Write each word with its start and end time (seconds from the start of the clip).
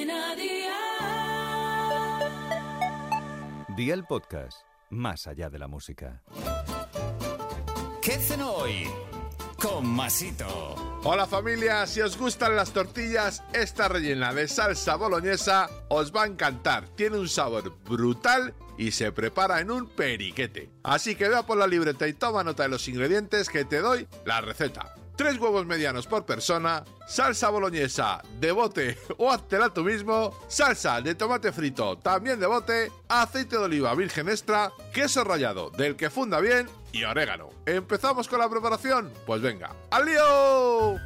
Cadena 0.00 0.34
Dial. 0.34 0.76
Día 3.76 3.94
el 3.94 4.04
podcast, 4.04 4.62
más 4.88 5.26
allá 5.26 5.50
de 5.50 5.58
la 5.58 5.68
música. 5.68 6.22
¿Qué 8.00 8.14
hacen 8.14 8.40
hoy? 8.40 8.88
Con 9.60 9.86
Masito. 9.86 10.46
Hola 11.04 11.26
familia, 11.26 11.86
si 11.86 12.00
os 12.00 12.16
gustan 12.16 12.56
las 12.56 12.72
tortillas, 12.72 13.42
esta 13.52 13.88
rellena 13.88 14.32
de 14.32 14.48
salsa 14.48 14.96
boloñesa 14.96 15.68
os 15.90 16.14
va 16.14 16.22
a 16.22 16.26
encantar. 16.26 16.88
Tiene 16.90 17.18
un 17.18 17.28
sabor 17.28 17.78
brutal 17.84 18.54
y 18.78 18.92
se 18.92 19.12
prepara 19.12 19.60
en 19.60 19.70
un 19.70 19.86
periquete. 19.86 20.70
Así 20.82 21.14
que 21.14 21.28
vea 21.28 21.42
por 21.42 21.58
la 21.58 21.66
libreta 21.66 22.08
y 22.08 22.14
toma 22.14 22.42
nota 22.42 22.62
de 22.62 22.70
los 22.70 22.88
ingredientes 22.88 23.50
que 23.50 23.66
te 23.66 23.80
doy 23.80 24.08
la 24.24 24.40
receta. 24.40 24.94
3 25.20 25.38
huevos 25.38 25.66
medianos 25.66 26.06
por 26.06 26.24
persona, 26.24 26.82
salsa 27.06 27.50
boloñesa 27.50 28.22
de 28.38 28.52
bote 28.52 28.96
o 29.18 29.30
háztela 29.30 29.68
tú 29.68 29.84
mismo, 29.84 30.34
salsa 30.48 31.02
de 31.02 31.14
tomate 31.14 31.52
frito 31.52 31.98
también 31.98 32.40
de 32.40 32.46
bote, 32.46 32.90
aceite 33.06 33.58
de 33.58 33.64
oliva 33.64 33.94
virgen 33.94 34.30
extra, 34.30 34.72
queso 34.94 35.22
rallado 35.22 35.68
del 35.68 35.94
que 35.94 36.08
funda 36.08 36.40
bien 36.40 36.70
y 36.92 37.04
orégano. 37.04 37.50
¿Empezamos 37.66 38.28
con 38.28 38.38
la 38.38 38.48
preparación? 38.48 39.12
Pues 39.26 39.42
venga, 39.42 39.76
¡al 39.90 40.06
lío! 40.06 40.98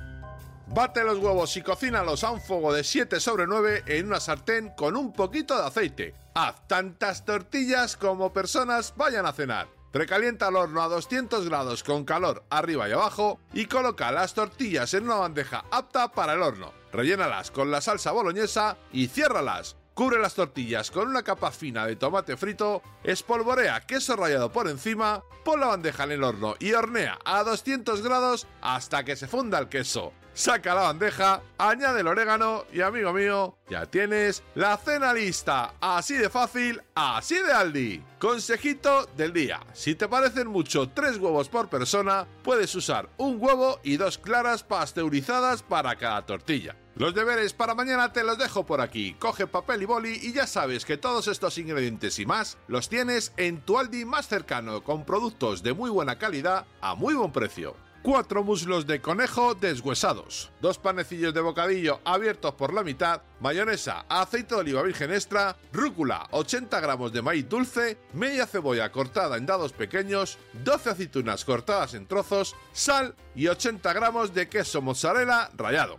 Bate 0.69 1.03
los 1.03 1.19
huevos 1.19 1.57
y 1.57 1.63
cocínalos 1.63 2.23
a 2.23 2.31
un 2.31 2.41
fuego 2.41 2.73
de 2.73 2.85
7 2.85 3.19
sobre 3.19 3.49
9 3.49 3.83
en 3.87 4.07
una 4.07 4.21
sartén 4.21 4.71
con 4.77 4.97
un 4.97 5.13
poquito 5.13 5.57
de 5.61 5.67
aceite. 5.67 6.15
Haz 6.37 6.69
tantas 6.69 7.25
tortillas 7.25 7.97
como 7.97 8.33
personas 8.33 8.95
vayan 8.97 9.27
a 9.27 9.33
cenar. 9.33 9.67
Precalienta 9.95 10.49
el 10.49 10.57
horno 10.57 10.83
a 10.83 10.89
200 10.89 11.49
grados 11.49 11.85
con 11.85 12.05
calor 12.05 12.43
arriba 12.51 12.89
y 12.89 12.93
abajo 12.93 13.39
y 13.53 13.67
coloca 13.67 14.11
las 14.11 14.35
tortillas 14.35 14.93
en 14.93 15.05
una 15.05 15.15
bandeja 15.15 15.67
apta 15.71 16.11
para 16.11 16.33
el 16.33 16.43
horno. 16.43 16.73
Rellénalas 16.93 17.53
con 17.53 17.71
la 17.71 17.81
salsa 17.81 18.11
boloñesa 18.11 18.77
y 18.93 19.07
ciérralas. 19.07 19.77
Cubre 19.95 20.19
las 20.19 20.35
tortillas 20.35 20.91
con 20.91 21.07
una 21.07 21.23
capa 21.23 21.53
fina 21.53 21.87
de 21.87 21.95
tomate 21.95 22.37
frito, 22.37 22.83
espolvorea 23.05 23.83
queso 23.83 24.17
rallado 24.17 24.51
por 24.51 24.67
encima, 24.69 25.23
pon 25.45 25.61
la 25.61 25.69
bandeja 25.69 26.03
en 26.03 26.11
el 26.11 26.25
horno 26.25 26.57
y 26.59 26.73
hornea 26.73 27.17
a 27.25 27.45
200 27.45 28.03
grados 28.03 28.49
hasta 28.63 29.05
que 29.05 29.15
se 29.15 29.29
funda 29.29 29.61
el 29.61 29.69
queso. 29.69 30.13
Saca 30.35 30.75
la 30.75 30.83
bandeja, 30.83 31.43
añade 31.59 32.01
el 32.01 32.09
orégano 32.09 32.65
y 32.73 32.81
amigo 32.81 33.13
mío, 33.13 33.57
ya 33.71 33.87
tienes 33.87 34.43
la 34.57 34.77
cena 34.77 35.15
lista. 35.15 35.75
Así 35.81 36.17
de 36.17 36.29
fácil, 36.29 36.83
así 36.97 37.37
de 37.37 37.53
Aldi. 37.53 38.03
Consejito 38.19 39.07
del 39.17 39.33
día. 39.33 39.61
Si 39.75 39.95
te 39.95 40.09
parecen 40.09 40.49
mucho 40.49 40.89
tres 40.89 41.19
huevos 41.19 41.49
por 41.49 41.69
persona, 41.69 42.27
puedes 42.43 42.75
usar 42.75 43.09
un 43.17 43.37
huevo 43.41 43.79
y 43.85 43.97
dos 43.97 44.19
claras 44.19 44.65
pasteurizadas 44.65 45.63
para 45.63 45.95
cada 45.95 46.27
tortilla. 46.27 46.75
Los 46.97 47.15
deberes 47.15 47.53
para 47.53 47.77
mañana 47.77 48.13
te 48.13 48.25
los 48.25 48.37
dejo 48.37 48.67
por 48.67 48.81
aquí. 48.81 49.15
Coge 49.21 49.47
papel 49.47 49.83
y 49.83 49.85
boli 49.85 50.19
y 50.21 50.33
ya 50.33 50.49
sabes 50.49 50.85
que 50.85 50.97
todos 50.97 51.29
estos 51.29 51.59
ingredientes 51.59 52.19
y 52.19 52.27
más 52.27 52.59
los 52.67 52.89
tienes 52.89 53.33
en 53.37 53.61
tu 53.61 53.79
Aldi 53.79 54.05
más 54.05 54.27
cercano 54.27 54.83
con 54.83 55.05
productos 55.05 55.63
de 55.63 55.75
muy 55.75 55.91
buena 55.91 56.19
calidad 56.19 56.67
a 56.81 56.97
muy 56.97 57.15
buen 57.15 57.31
precio. 57.31 57.84
4 58.05 58.45
muslos 58.45 58.87
de 58.87 59.01
conejo 59.01 59.55
deshuesados, 59.55 60.51
2 60.61 60.77
panecillos 60.77 61.33
de 61.33 61.41
bocadillo 61.41 62.01
abiertos 62.05 62.53
por 62.53 62.75
la 62.75 62.85
mitad, 62.85 63.23
mayonesa, 63.41 64.05
aceite 64.11 64.55
de 64.55 64.61
oliva 64.61 64.83
virgen 64.83 65.11
extra, 65.11 65.57
rúcula, 65.73 66.29
80 66.31 66.81
gramos 66.81 67.15
de 67.15 67.23
maíz 67.23 67.49
dulce, 67.49 67.97
media 68.13 68.47
cebolla 68.47 68.93
cortada 68.93 69.39
en 69.39 69.47
dados 69.47 69.73
pequeños, 69.73 70.37
12 70.65 70.91
aceitunas 70.91 71.47
cortadas 71.47 71.95
en 71.95 72.07
trozos, 72.07 72.55
sal 72.75 73.15
y 73.35 73.47
80 73.49 73.91
gramos 73.95 74.35
de 74.35 74.51
queso 74.51 74.83
mozzarella 74.83 75.49
rallado. 75.57 75.99